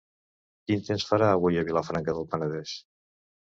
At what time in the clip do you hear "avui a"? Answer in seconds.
1.33-1.65